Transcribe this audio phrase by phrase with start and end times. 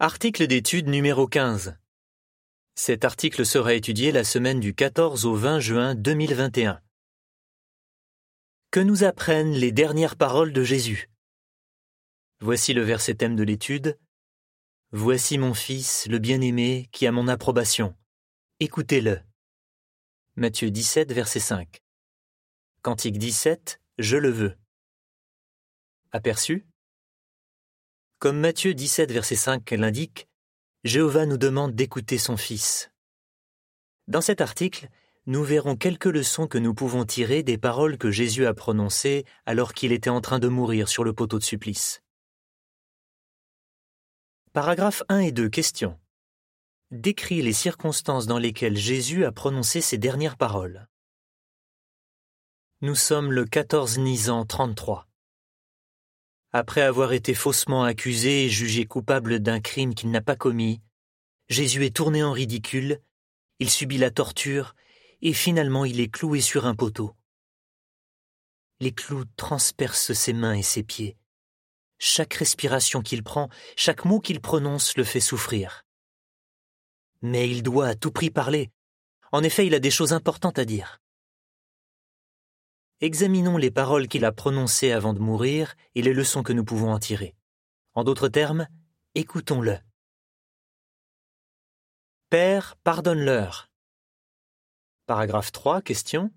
[0.00, 1.76] Article d'étude numéro 15.
[2.76, 6.80] Cet article sera étudié la semaine du 14 au 20 juin 2021.
[8.70, 11.10] Que nous apprennent les dernières paroles de Jésus?
[12.38, 13.98] Voici le verset thème de l'étude.
[14.92, 17.96] Voici mon Fils, le bien-aimé, qui a mon approbation.
[18.60, 19.20] Écoutez-le.
[20.36, 21.82] Matthieu 17, verset 5.
[22.82, 24.56] Cantique 17, Je le veux.
[26.12, 26.67] Aperçu?
[28.18, 30.26] Comme Matthieu 17, verset 5 l'indique,
[30.82, 32.90] Jéhovah nous demande d'écouter son Fils.
[34.08, 34.88] Dans cet article,
[35.26, 39.72] nous verrons quelques leçons que nous pouvons tirer des paroles que Jésus a prononcées alors
[39.72, 42.02] qu'il était en train de mourir sur le poteau de supplice.
[44.52, 45.96] Paragraphes 1 et 2, question.
[46.90, 50.88] Décrit les circonstances dans lesquelles Jésus a prononcé ces dernières paroles.
[52.80, 55.07] Nous sommes le 14 Nisan 33.
[56.52, 60.80] Après avoir été faussement accusé et jugé coupable d'un crime qu'il n'a pas commis,
[61.48, 63.00] Jésus est tourné en ridicule,
[63.58, 64.74] il subit la torture,
[65.20, 67.14] et finalement il est cloué sur un poteau.
[68.80, 71.18] Les clous transpercent ses mains et ses pieds.
[71.98, 75.84] Chaque respiration qu'il prend, chaque mot qu'il prononce le fait souffrir.
[77.20, 78.70] Mais il doit à tout prix parler.
[79.32, 81.00] En effet, il a des choses importantes à dire.
[83.00, 86.92] Examinons les paroles qu'il a prononcées avant de mourir et les leçons que nous pouvons
[86.92, 87.36] en tirer.
[87.94, 88.66] En d'autres termes,
[89.14, 89.78] écoutons-le.
[92.28, 93.70] Père, pardonne-leur.
[95.06, 96.32] Paragraphe 3, question.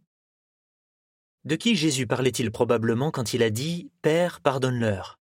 [1.44, 5.20] De qui Jésus parlait-il probablement quand il a dit Père, pardonne-leur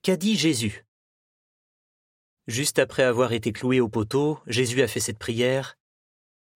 [0.00, 0.86] Qu'a dit Jésus?
[2.46, 5.76] Juste après avoir été cloué au poteau, Jésus a fait cette prière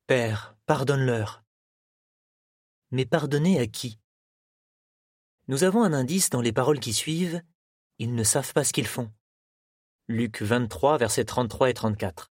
[0.07, 1.45] Père, pardonne-leur.
[2.91, 3.99] Mais pardonner à qui?
[5.47, 7.43] Nous avons un indice dans les paroles qui suivent.
[7.99, 9.11] Ils ne savent pas ce qu'ils font.
[10.09, 12.31] Luc 23, versets 33 et 34.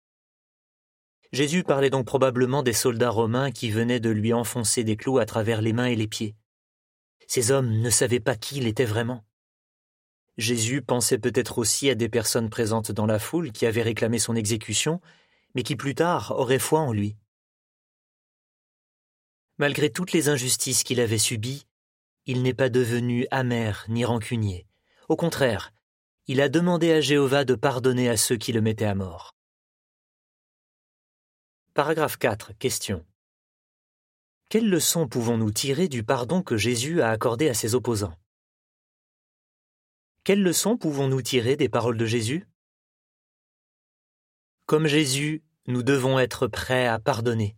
[1.31, 5.25] Jésus parlait donc probablement des soldats romains qui venaient de lui enfoncer des clous à
[5.25, 6.35] travers les mains et les pieds.
[7.28, 9.23] Ces hommes ne savaient pas qui il était vraiment.
[10.38, 14.35] Jésus pensait peut-être aussi à des personnes présentes dans la foule qui avaient réclamé son
[14.35, 15.00] exécution,
[15.56, 17.16] mais qui plus tard auraient foi en lui.
[19.61, 21.67] Malgré toutes les injustices qu'il avait subies,
[22.25, 24.66] il n'est pas devenu amer ni rancunier.
[25.07, 25.72] Au contraire,
[26.25, 29.35] il a demandé à Jéhovah de pardonner à ceux qui le mettaient à mort.
[31.75, 32.53] Paragraphe 4.
[32.57, 33.05] Question.
[34.49, 38.17] Quelles leçons pouvons-nous tirer du pardon que Jésus a accordé à ses opposants?
[40.23, 42.47] Quelles leçons pouvons-nous tirer des paroles de Jésus?
[44.66, 47.55] Comme Jésus, nous devons être prêts à pardonner.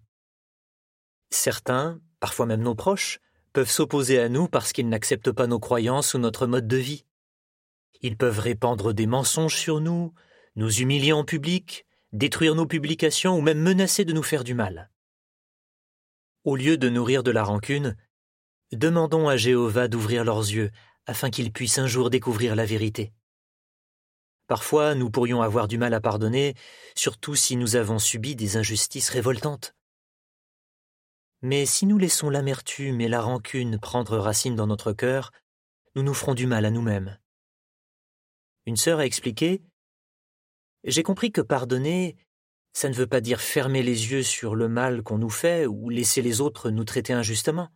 [1.34, 3.20] Certains, parfois même nos proches,
[3.54, 7.06] peuvent s'opposer à nous parce qu'ils n'acceptent pas nos croyances ou notre mode de vie.
[8.02, 10.14] Ils peuvent répandre des mensonges sur nous,
[10.56, 14.92] nous humilier en public, détruire nos publications ou même menacer de nous faire du mal.
[16.44, 17.98] Au lieu de nourrir de la rancune,
[18.72, 20.70] demandons à Jéhovah d'ouvrir leurs yeux
[21.08, 23.12] afin qu'ils puissent un jour découvrir la vérité.
[24.46, 26.54] Parfois, nous pourrions avoir du mal à pardonner,
[26.94, 29.74] surtout si nous avons subi des injustices révoltantes.
[31.44, 35.34] Mais si nous laissons l'amertume et la rancune prendre racine dans notre cœur,
[35.94, 37.20] nous nous ferons du mal à nous-mêmes.
[38.66, 39.62] Une sœur a expliqué
[40.86, 42.16] J'ai compris que pardonner,
[42.72, 45.90] ça ne veut pas dire fermer les yeux sur le mal qu'on nous fait ou
[45.90, 47.68] laisser les autres nous traiter injustement.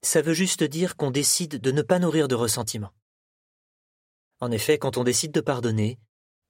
[0.00, 2.94] Ça veut juste dire qu'on décide de ne pas nourrir de ressentiment.
[4.40, 5.98] En effet, quand on décide de pardonner,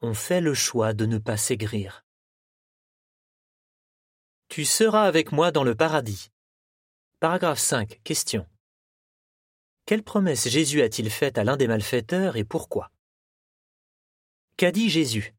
[0.03, 2.06] on fait le choix de ne pas s'aigrir.
[4.49, 6.31] Tu seras avec moi dans le paradis.
[7.21, 8.01] Paragraphe 5.
[8.05, 8.47] Question.
[9.87, 12.91] Quelle promesse Jésus a-t-il faite à l'un des malfaiteurs et pourquoi?
[14.57, 15.35] Qu'a dit Jésus?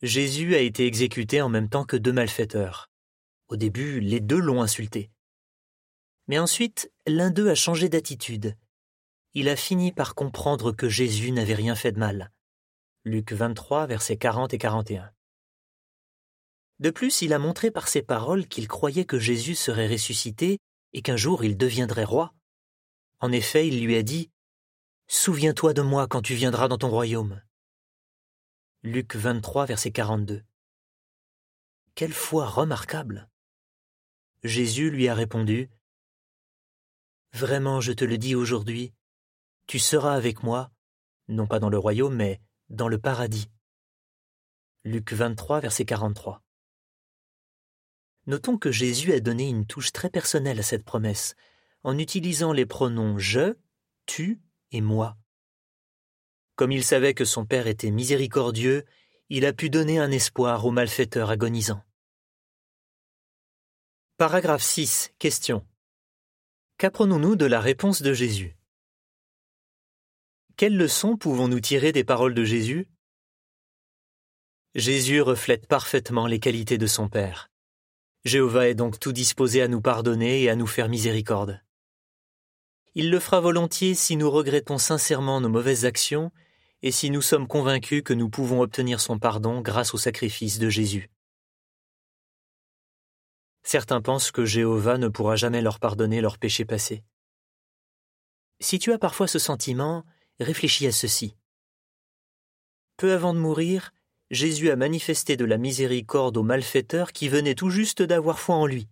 [0.00, 2.88] Jésus a été exécuté en même temps que deux malfaiteurs.
[3.48, 5.10] Au début, les deux l'ont insulté.
[6.28, 8.56] Mais ensuite, l'un d'eux a changé d'attitude.
[9.34, 12.30] Il a fini par comprendre que Jésus n'avait rien fait de mal.
[13.04, 15.10] Luc 23, versets 40 et 41.
[16.78, 20.58] De plus, il a montré par ses paroles qu'il croyait que Jésus serait ressuscité
[20.92, 22.34] et qu'un jour il deviendrait roi.
[23.20, 24.30] En effet, il lui a dit
[25.08, 27.42] Souviens-toi de moi quand tu viendras dans ton royaume.
[28.82, 30.44] Luc 23, verset 42.
[31.94, 33.28] Quelle foi remarquable
[34.44, 35.68] Jésus lui a répondu
[37.32, 38.94] Vraiment, je te le dis aujourd'hui,
[39.66, 40.70] tu seras avec moi,
[41.26, 43.50] non pas dans le royaume, mais dans le paradis.
[44.84, 46.42] Luc 23, verset 43.
[48.28, 51.34] Notons que Jésus a donné une touche très personnelle à cette promesse,
[51.82, 53.54] en utilisant les pronoms je,
[54.04, 55.16] tu et moi.
[56.54, 58.84] Comme il savait que son Père était miséricordieux,
[59.30, 61.82] il a pu donner un espoir aux malfaiteurs agonisants.
[64.18, 65.12] Paragraphe 6.
[65.18, 65.66] Question.
[66.76, 68.58] Qu'apprenons-nous de la réponse de Jésus?
[70.58, 72.88] Quelles leçons pouvons-nous tirer des paroles de Jésus?
[74.74, 77.47] Jésus reflète parfaitement les qualités de son Père.
[78.28, 81.60] Jéhovah est donc tout disposé à nous pardonner et à nous faire miséricorde.
[82.94, 86.30] Il le fera volontiers si nous regrettons sincèrement nos mauvaises actions
[86.82, 90.68] et si nous sommes convaincus que nous pouvons obtenir son pardon grâce au sacrifice de
[90.68, 91.10] Jésus.
[93.62, 97.02] Certains pensent que Jéhovah ne pourra jamais leur pardonner leurs péchés passés.
[98.60, 100.04] Si tu as parfois ce sentiment,
[100.38, 101.34] réfléchis à ceci.
[102.98, 103.92] Peu avant de mourir,
[104.30, 108.66] Jésus a manifesté de la miséricorde aux malfaiteurs qui venaient tout juste d'avoir foi en
[108.66, 108.88] lui.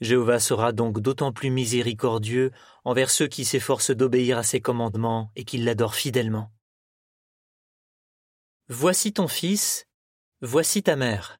[0.00, 2.50] Jéhovah sera donc d'autant plus miséricordieux
[2.84, 6.52] envers ceux qui s'efforcent d'obéir à ses commandements et qui l'adorent fidèlement.
[8.68, 9.86] Voici ton fils,
[10.40, 11.38] voici ta mère.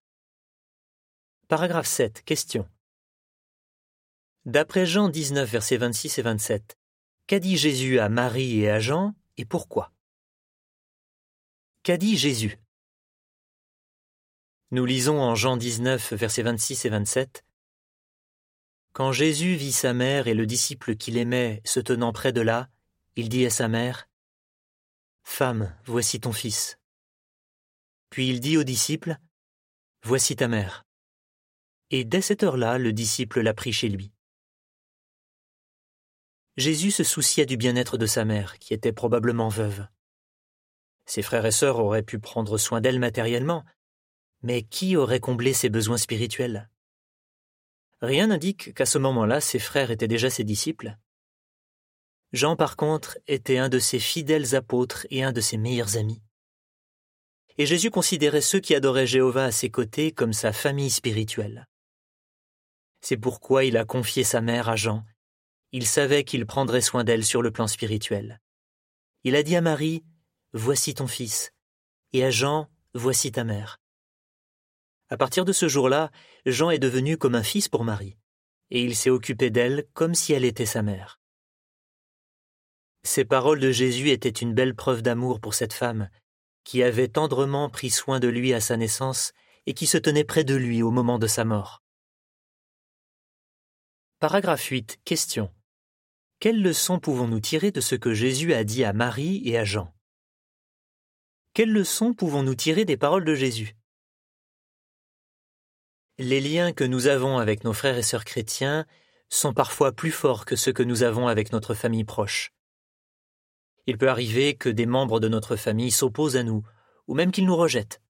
[1.48, 2.22] Paragraphe 7.
[2.24, 2.68] Question.
[4.44, 6.78] D'après Jean 19, versets 26 et 27,
[7.26, 9.91] qu'a dit Jésus à Marie et à Jean et pourquoi?
[11.82, 12.58] Qu'a dit Jésus?
[14.70, 17.44] Nous lisons en Jean 19, versets 26 et 27
[18.92, 22.68] quand Jésus vit sa mère et le disciple qu'il aimait se tenant près de là,
[23.16, 24.06] il dit à sa mère
[25.22, 26.78] Femme, voici ton fils.
[28.10, 29.16] Puis il dit au disciple
[30.04, 30.84] Voici ta mère.
[31.90, 34.12] Et dès cette heure-là, le disciple l'a pris chez lui.
[36.58, 39.86] Jésus se soucia du bien-être de sa mère, qui était probablement veuve.
[41.12, 43.66] Ses frères et sœurs auraient pu prendre soin d'elle matériellement,
[44.40, 46.70] mais qui aurait comblé ses besoins spirituels?
[48.00, 50.96] Rien n'indique qu'à ce moment-là ses frères étaient déjà ses disciples.
[52.32, 56.22] Jean, par contre, était un de ses fidèles apôtres et un de ses meilleurs amis.
[57.58, 61.68] Et Jésus considérait ceux qui adoraient Jéhovah à ses côtés comme sa famille spirituelle.
[63.02, 65.04] C'est pourquoi il a confié sa mère à Jean.
[65.72, 68.40] Il savait qu'il prendrait soin d'elle sur le plan spirituel.
[69.24, 70.02] Il a dit à Marie,
[70.54, 71.50] Voici ton fils,
[72.12, 73.80] et à Jean, Voici ta mère.
[75.08, 76.10] À partir de ce jour-là,
[76.44, 78.18] Jean est devenu comme un fils pour Marie,
[78.68, 81.18] et il s'est occupé d'elle comme si elle était sa mère.
[83.02, 86.10] Ces paroles de Jésus étaient une belle preuve d'amour pour cette femme,
[86.64, 89.32] qui avait tendrement pris soin de lui à sa naissance
[89.64, 91.82] et qui se tenait près de lui au moment de sa mort.
[94.18, 95.00] Paragraphe 8.
[95.06, 95.50] Question.
[96.40, 99.94] Quelles leçons pouvons-nous tirer de ce que Jésus a dit à Marie et à Jean?
[101.54, 103.76] Quelles leçons pouvons-nous tirer des paroles de Jésus?
[106.16, 108.86] Les liens que nous avons avec nos frères et sœurs chrétiens
[109.28, 112.54] sont parfois plus forts que ceux que nous avons avec notre famille proche.
[113.86, 116.64] Il peut arriver que des membres de notre famille s'opposent à nous,
[117.06, 118.00] ou même qu'ils nous rejettent.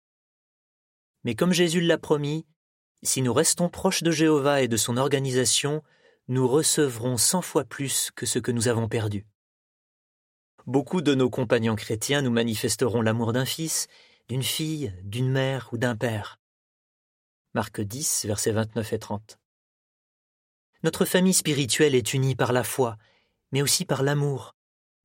[1.24, 2.46] Mais comme Jésus l'a promis,
[3.02, 5.82] si nous restons proches de Jéhovah et de son organisation,
[6.28, 9.26] nous recevrons cent fois plus que ce que nous avons perdu.
[10.66, 13.88] Beaucoup de nos compagnons chrétiens nous manifesteront l'amour d'un fils,
[14.28, 16.38] d'une fille, d'une mère ou d'un père.
[17.52, 19.38] Marc 10, versets 29 et 30.
[20.84, 22.96] Notre famille spirituelle est unie par la foi,
[23.50, 24.54] mais aussi par l'amour.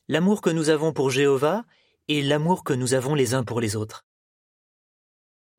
[0.07, 1.65] L'amour que nous avons pour Jéhovah
[2.07, 4.05] et l'amour que nous avons les uns pour les autres.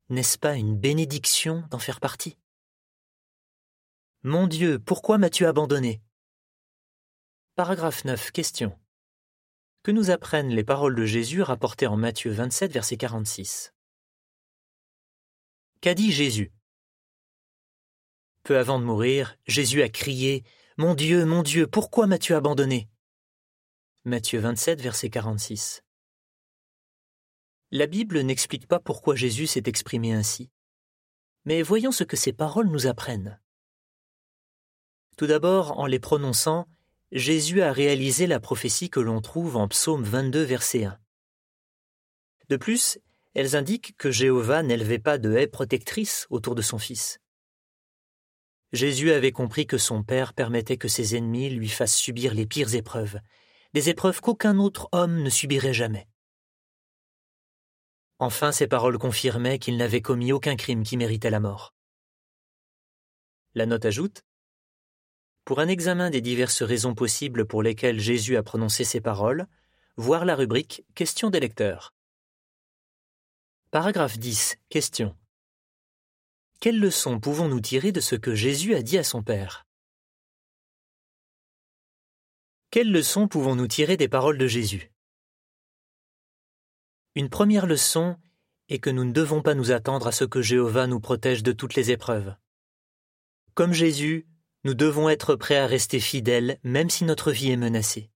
[0.07, 2.37] N'est-ce pas une bénédiction d'en faire partie?
[4.23, 6.01] Mon Dieu, pourquoi m'as-tu abandonné?
[7.55, 8.31] Paragraphe 9.
[8.31, 8.77] Question.
[9.89, 13.73] Que nous apprennent les paroles de Jésus rapportées en Matthieu 27, verset 46
[15.81, 16.53] Qu'a dit Jésus?
[18.43, 20.43] Peu avant de mourir, Jésus a crié
[20.77, 22.87] Mon Dieu, mon Dieu, pourquoi m'as-tu abandonné?
[24.03, 25.83] Matthieu 27, verset 46.
[27.71, 30.51] La Bible n'explique pas pourquoi Jésus s'est exprimé ainsi.
[31.45, 33.41] Mais voyons ce que ces paroles nous apprennent.
[35.17, 36.67] Tout d'abord, en les prononçant,
[37.11, 40.99] Jésus a réalisé la prophétie que l'on trouve en Psaume 22, verset 1.
[42.49, 42.99] De plus,
[43.33, 47.19] elles indiquent que Jéhovah n'élevait pas de haie protectrice autour de son Fils.
[48.73, 52.75] Jésus avait compris que son Père permettait que ses ennemis lui fassent subir les pires
[52.75, 53.19] épreuves,
[53.73, 56.07] des épreuves qu'aucun autre homme ne subirait jamais.
[58.19, 61.73] Enfin, ces paroles confirmaient qu'il n'avait commis aucun crime qui méritait la mort.
[63.55, 64.23] La note ajoute
[65.49, 69.47] Pour un examen des diverses raisons possibles pour lesquelles Jésus a prononcé ces paroles,
[69.97, 71.91] voir la rubrique Questions des lecteurs.
[73.71, 74.57] Paragraphe 10.
[74.69, 75.17] Question.
[76.59, 79.65] Quelles leçons pouvons-nous tirer de ce que Jésus a dit à son Père?
[82.69, 84.91] Quelles leçons pouvons-nous tirer des paroles de Jésus?
[87.15, 88.19] Une première leçon
[88.67, 91.53] est que nous ne devons pas nous attendre à ce que Jéhovah nous protège de
[91.53, 92.35] toutes les épreuves.
[93.55, 94.27] Comme Jésus,
[94.63, 98.09] nous devons être prêts à rester fidèles même si notre vie est menacée.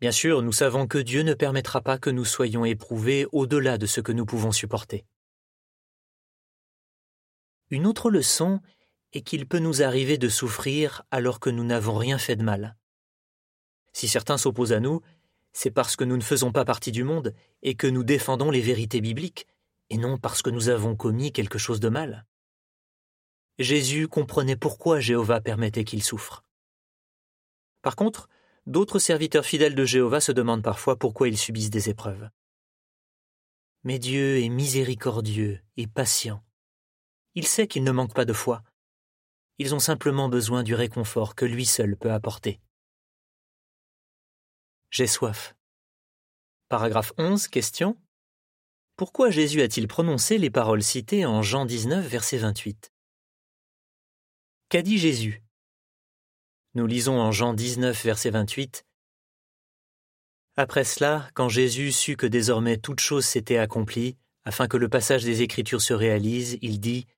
[0.00, 3.86] Bien sûr, nous savons que Dieu ne permettra pas que nous soyons éprouvés au-delà de
[3.86, 5.04] ce que nous pouvons supporter.
[7.70, 8.60] Une autre leçon
[9.12, 12.76] est qu'il peut nous arriver de souffrir alors que nous n'avons rien fait de mal.
[13.92, 15.00] Si certains s'opposent à nous,
[15.52, 18.60] c'est parce que nous ne faisons pas partie du monde et que nous défendons les
[18.60, 19.46] vérités bibliques,
[19.90, 22.26] et non parce que nous avons commis quelque chose de mal.
[23.58, 26.44] Jésus comprenait pourquoi Jéhovah permettait qu'il souffre.
[27.82, 28.28] Par contre,
[28.66, 32.28] d'autres serviteurs fidèles de Jéhovah se demandent parfois pourquoi ils subissent des épreuves.
[33.84, 36.44] Mais Dieu est miséricordieux et patient.
[37.34, 38.62] Il sait qu'ils ne manquent pas de foi.
[39.58, 42.60] Ils ont simplement besoin du réconfort que lui seul peut apporter.
[44.90, 45.54] J'ai soif.
[46.68, 47.96] Paragraphe 11, question.
[48.96, 52.92] Pourquoi Jésus a-t-il prononcé les paroles citées en Jean 19, verset 28
[54.70, 55.42] Qu'a dit Jésus?
[56.74, 58.86] Nous lisons en Jean 19, verset 28
[60.56, 65.24] Après cela, quand Jésus sut que désormais toute chose s'était accomplie, afin que le passage
[65.24, 67.08] des Écritures se réalise, il dit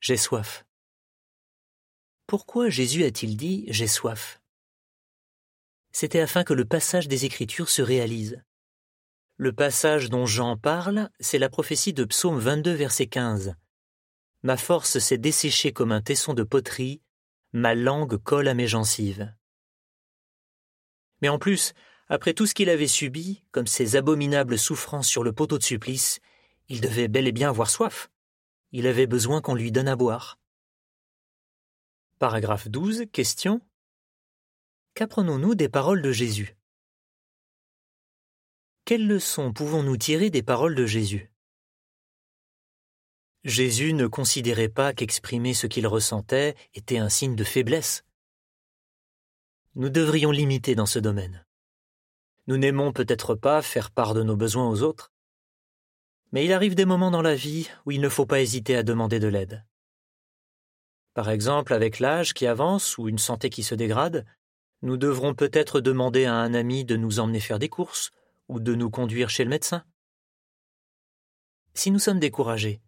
[0.00, 0.66] J'ai soif.
[2.26, 4.42] Pourquoi Jésus a-t-il dit J'ai soif?
[5.92, 8.42] C'était afin que le passage des Écritures se réalise.
[9.38, 13.54] Le passage dont Jean parle, c'est la prophétie de Psaume 22, verset 15.
[14.42, 17.02] Ma force s'est desséchée comme un tesson de poterie,
[17.52, 19.34] ma langue colle à mes gencives.
[21.20, 21.74] Mais en plus,
[22.08, 26.20] après tout ce qu'il avait subi, comme ces abominables souffrances sur le poteau de supplice,
[26.68, 28.10] il devait bel et bien avoir soif.
[28.72, 30.38] Il avait besoin qu'on lui donne à boire.
[32.18, 33.60] Paragraphe 12, question.
[34.94, 36.56] Qu'apprenons-nous des paroles de Jésus?
[38.84, 41.30] Quelles leçons pouvons-nous tirer des paroles de Jésus?
[43.44, 48.04] Jésus ne considérait pas qu'exprimer ce qu'il ressentait était un signe de faiblesse.
[49.76, 51.46] Nous devrions limiter dans ce domaine.
[52.48, 55.10] Nous n'aimons peut-être pas faire part de nos besoins aux autres,
[56.32, 58.82] mais il arrive des moments dans la vie où il ne faut pas hésiter à
[58.82, 59.64] demander de l'aide.
[61.14, 64.26] Par exemple, avec l'âge qui avance ou une santé qui se dégrade,
[64.82, 68.10] nous devrons peut-être demander à un ami de nous emmener faire des courses
[68.48, 69.84] ou de nous conduire chez le médecin.
[71.72, 72.80] Si nous sommes découragés,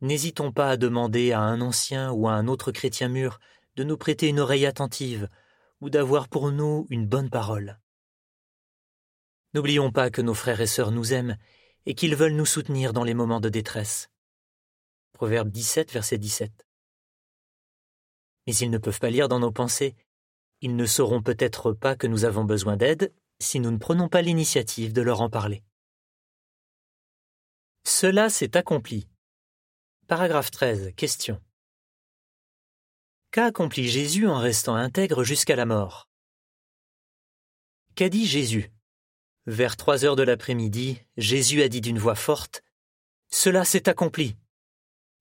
[0.00, 3.38] n'hésitons pas à demander à un ancien ou à un autre chrétien mûr
[3.76, 5.28] de nous prêter une oreille attentive
[5.80, 7.78] ou d'avoir pour nous une bonne parole.
[9.54, 11.36] N'oublions pas que nos frères et sœurs nous aiment
[11.86, 14.10] et qu'ils veulent nous soutenir dans les moments de détresse.
[15.12, 16.66] Proverbe 17, verset 17.
[18.46, 19.96] Mais ils ne peuvent pas lire dans nos pensées
[20.60, 24.22] ils ne sauront peut-être pas que nous avons besoin d'aide si nous ne prenons pas
[24.22, 25.62] l'initiative de leur en parler.
[27.84, 29.08] Cela s'est accompli.
[30.08, 30.94] Paragraphe 13.
[30.96, 31.38] Question.
[33.30, 36.08] Qu'a accompli Jésus en restant intègre jusqu'à la mort?
[37.94, 38.72] Qu'a dit Jésus?
[39.44, 42.64] Vers trois heures de l'après-midi, Jésus a dit d'une voix forte
[43.28, 44.38] Cela s'est accompli.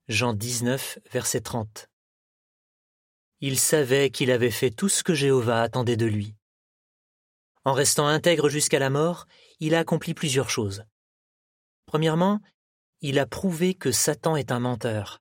[0.07, 1.89] Jean 19, verset 30.
[3.41, 6.33] Il savait qu'il avait fait tout ce que Jéhovah attendait de lui.
[7.65, 9.27] En restant intègre jusqu'à la mort,
[9.59, 10.85] il a accompli plusieurs choses.
[11.87, 12.39] Premièrement,
[13.01, 15.19] il a prouvé que Satan est un menteur.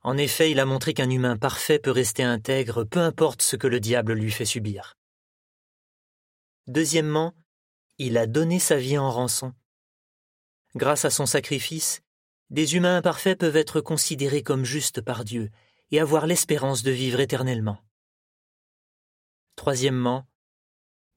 [0.00, 3.66] En effet, il a montré qu'un humain parfait peut rester intègre peu importe ce que
[3.66, 4.96] le diable lui fait subir.
[6.66, 7.34] Deuxièmement,
[7.98, 9.52] il a donné sa vie en rançon.
[10.74, 12.00] Grâce à son sacrifice,
[12.50, 15.50] des humains imparfaits peuvent être considérés comme justes par Dieu
[15.90, 17.78] et avoir l'espérance de vivre éternellement.
[19.56, 20.26] Troisièmement,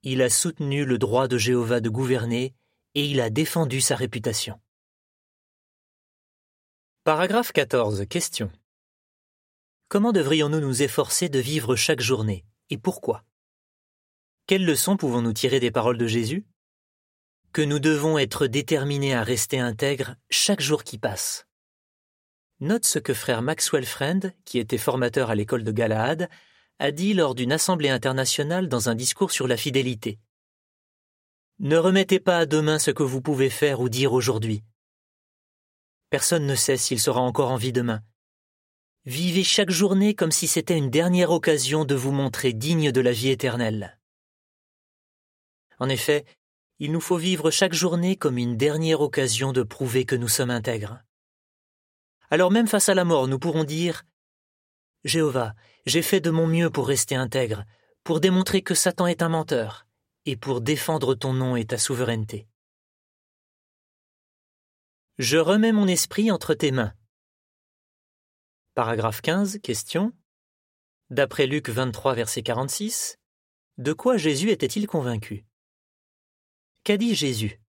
[0.04, 2.54] il a soutenu le droit de Jéhovah de gouverner
[2.94, 4.60] et il a défendu sa réputation.
[7.06, 8.08] Paragraphe 14.
[8.10, 8.52] Question.
[9.90, 13.24] Comment devrions-nous nous efforcer de vivre chaque journée et pourquoi?
[14.48, 16.48] Quelles leçons pouvons-nous tirer des paroles de Jésus?
[17.54, 21.46] Que nous devons être déterminés à rester intègres chaque jour qui passe.
[22.60, 26.28] Note ce que frère Maxwell Friend, qui était formateur à l'école de Galahad,
[26.80, 30.18] a dit lors d'une assemblée internationale dans un discours sur la fidélité.
[31.60, 34.64] Ne remettez pas à demain ce que vous pouvez faire ou dire aujourd'hui.
[36.16, 38.02] Personne ne sait s'il sera encore en vie demain.
[39.04, 43.12] Vivez chaque journée comme si c'était une dernière occasion de vous montrer digne de la
[43.12, 44.00] vie éternelle.
[45.78, 46.24] En effet,
[46.80, 50.52] il nous faut vivre chaque journée comme une dernière occasion de prouver que nous sommes
[50.52, 51.04] intègres.
[52.32, 54.04] Alors même face à la mort, nous pourrons dire
[55.04, 55.54] Jéhovah,
[55.86, 57.66] j'ai fait de mon mieux pour rester intègre,
[58.06, 59.86] pour démontrer que Satan est un menteur,
[60.26, 62.48] et pour défendre ton nom et ta souveraineté.
[65.18, 66.94] Je remets mon esprit entre tes mains.
[68.74, 70.12] Paragraphe 15, question.
[71.10, 73.18] D'après Luc 23, verset 46,
[73.78, 75.46] de quoi Jésus était-il convaincu?
[76.84, 77.62] Qu'a dit Jésus?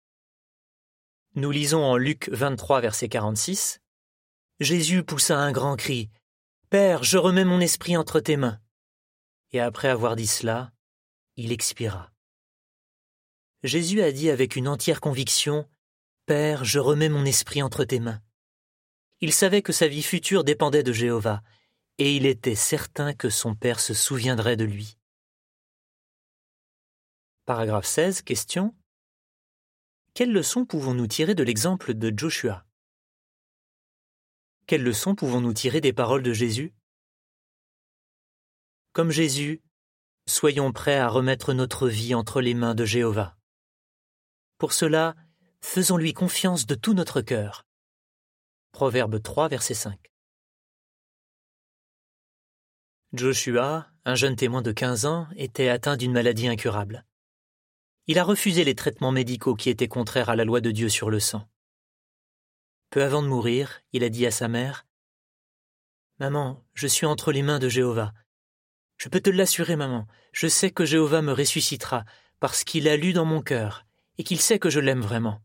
[1.35, 3.79] Nous lisons en Luc 23, verset 46,
[4.59, 6.09] Jésus poussa un grand cri,
[6.71, 8.59] Père, je remets mon esprit entre tes mains.
[9.51, 10.73] Et après avoir dit cela,
[11.35, 12.11] il expira.
[13.61, 15.69] Jésus a dit avec une entière conviction,
[16.25, 18.20] Père, je remets mon esprit entre tes mains.
[19.22, 21.44] Il savait que sa vie future dépendait de Jéhovah,
[22.00, 24.98] et il était certain que son Père se souviendrait de lui.
[27.46, 28.74] Paragraphe 16, question.
[30.15, 32.65] Quelles leçons pouvons-nous tirer de l'exemple de Joshua?
[34.65, 36.74] Quelles leçons pouvons-nous tirer des paroles de Jésus?
[38.94, 39.62] Comme Jésus,
[40.25, 43.38] soyons prêts à remettre notre vie entre les mains de Jéhovah.
[44.58, 45.15] Pour cela,
[45.65, 47.65] faisons-lui confiance de tout notre cœur.
[48.72, 50.00] Proverbe 3, verset 5.
[53.13, 57.03] Joshua, un jeune témoin de 15 ans, était atteint d'une maladie incurable.
[58.07, 61.10] Il a refusé les traitements médicaux qui étaient contraires à la loi de Dieu sur
[61.10, 61.50] le sang.
[62.91, 64.86] Peu avant de mourir, il a dit à sa mère
[66.19, 68.13] Maman, je suis entre les mains de Jéhovah.
[68.98, 72.05] Je peux te l'assurer, maman, je sais que Jéhovah me ressuscitera,
[72.39, 73.86] parce qu'il a lu dans mon cœur,
[74.17, 75.41] et qu'il sait que je l'aime vraiment.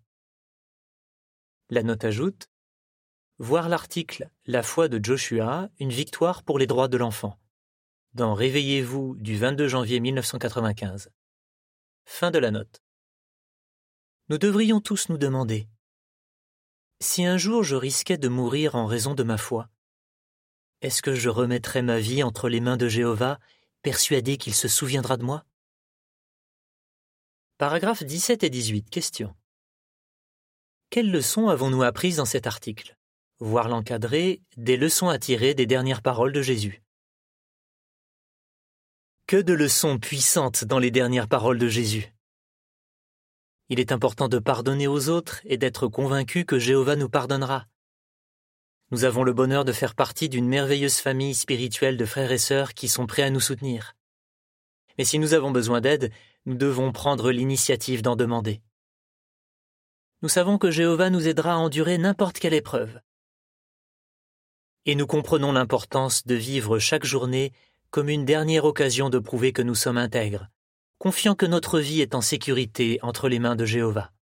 [1.73, 2.51] La note ajoute
[3.39, 7.39] Voir l'article La foi de Joshua, une victoire pour les droits de l'enfant.
[8.13, 11.13] Dans Réveillez-vous du 22 janvier 1995.
[12.07, 12.83] Fin de la note.
[14.31, 15.69] Nous devrions tous nous demander
[16.99, 19.69] Si un jour je risquais de mourir en raison de ma foi,
[20.81, 23.39] est-ce que je remettrais ma vie entre les mains de Jéhovah,
[23.83, 25.45] persuadé qu'il se souviendra de moi?
[27.59, 28.91] Paragraphes 17 et 18.
[28.91, 29.37] Question.
[30.91, 32.97] Quelles leçons avons-nous apprises dans cet article?
[33.39, 36.83] Voir l'encadrer, des leçons à tirer des dernières paroles de Jésus.
[39.29, 42.13] Que de leçons puissantes dans les dernières paroles de Jésus.
[43.69, 47.69] Il est important de pardonner aux autres et d'être convaincu que Jéhovah nous pardonnera.
[48.91, 52.75] Nous avons le bonheur de faire partie d'une merveilleuse famille spirituelle de frères et sœurs
[52.75, 53.95] qui sont prêts à nous soutenir.
[54.99, 56.13] Mais si nous avons besoin d'aide,
[56.47, 58.61] nous devons prendre l'initiative d'en demander.
[60.23, 63.01] Nous savons que Jéhovah nous aidera à endurer n'importe quelle épreuve
[64.87, 67.53] et nous comprenons l'importance de vivre chaque journée
[67.91, 70.49] comme une dernière occasion de prouver que nous sommes intègres,
[70.99, 74.13] confiant que notre vie est en sécurité entre les mains de Jéhovah.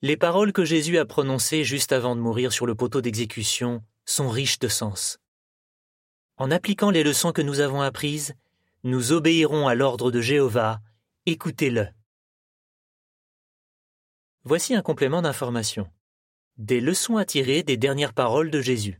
[0.00, 4.28] Les paroles que Jésus a prononcées juste avant de mourir sur le poteau d'exécution sont
[4.28, 5.18] riches de sens.
[6.36, 8.34] En appliquant les leçons que nous avons apprises,
[8.84, 10.80] nous obéirons à l'ordre de Jéhovah,
[11.26, 11.88] écoutez-le.
[14.48, 15.92] Voici un complément d'information.
[16.56, 18.98] Des leçons à tirer des dernières paroles de Jésus.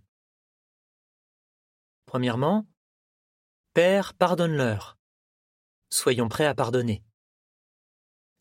[2.04, 2.66] Premièrement,
[3.72, 4.98] Père, pardonne-leur.
[5.88, 7.02] Soyons prêts à pardonner.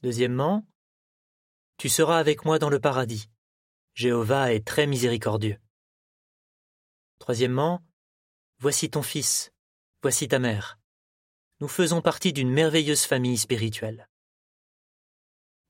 [0.02, 0.68] Deuxièmement,
[1.78, 3.30] Tu seras avec moi dans le paradis.
[3.94, 5.62] Jéhovah est très miséricordieux.
[7.20, 7.86] Troisièmement,
[8.60, 9.54] Voici ton fils,
[10.02, 10.78] voici ta mère.
[11.62, 14.10] Nous faisons partie d'une merveilleuse famille spirituelle.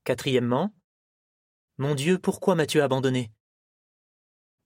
[0.02, 0.74] Quatrièmement,
[1.80, 3.30] Mon Dieu, pourquoi m'as-tu abandonné?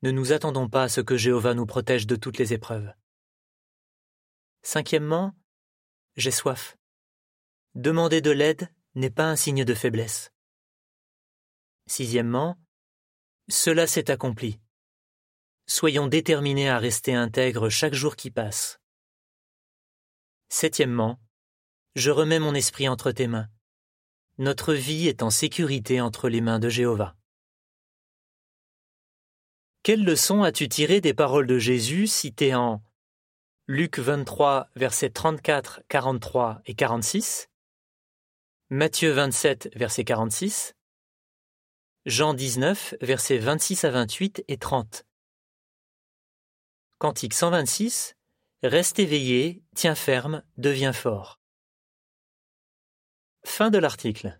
[0.00, 2.90] Ne nous attendons pas à ce que Jéhovah nous protège de toutes les épreuves.
[4.62, 5.34] Cinquièmement,
[6.16, 6.78] j'ai soif.
[7.74, 10.32] Demander de l'aide n'est pas un signe de faiblesse.
[11.86, 12.58] Sixièmement,
[13.50, 14.58] cela s'est accompli.
[15.66, 18.80] Soyons déterminés à rester intègres chaque jour qui passe.
[20.48, 21.20] Septièmement,
[21.94, 23.50] je remets mon esprit entre tes mains.
[24.38, 27.14] Notre vie est en sécurité entre les mains de Jéhovah.
[29.82, 32.82] Quelle leçon as-tu tiré des paroles de Jésus citées en
[33.66, 37.48] Luc 23, versets 34, 43 et 46,
[38.70, 40.74] Matthieu 27, verset 46,
[42.06, 45.04] Jean 19, versets 26 à 28 et 30.
[46.98, 48.16] Cantique 126,
[48.62, 51.41] Reste éveillé, tiens ferme, deviens fort.
[53.44, 54.38] Fin de l'article.